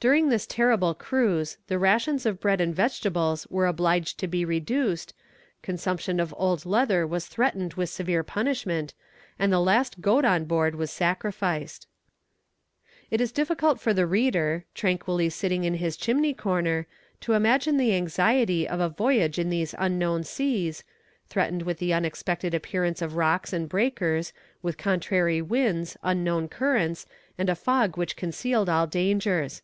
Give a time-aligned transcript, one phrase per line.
[0.00, 5.12] During this terrible cruise, the rations of bread and vegetables were obliged to be reduced,
[5.60, 8.94] consumption of old leather was threatened with severe punishment,
[9.40, 11.88] and the last goat on board was sacrificed.
[13.10, 16.86] It is difficult for the reader, tranquilly sitting in his chimney corner,
[17.22, 20.84] to imagine the anxiety of a voyage in these unknown seas,
[21.28, 27.04] threatened with the unexpected appearance of rocks and breakers, with contrary winds, unknown currents,
[27.36, 29.60] and a fog which concealed all dangers.